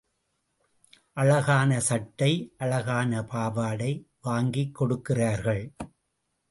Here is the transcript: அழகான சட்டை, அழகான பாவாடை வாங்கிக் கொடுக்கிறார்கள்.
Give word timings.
அழகான 1.13 1.79
சட்டை, 1.79 2.53
அழகான 2.57 3.23
பாவாடை 3.23 3.91
வாங்கிக் 4.21 4.75
கொடுக்கிறார்கள். 4.75 5.63